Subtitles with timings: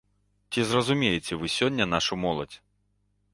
[0.53, 2.57] Ці зразумееце вы сёння нашу моладзь?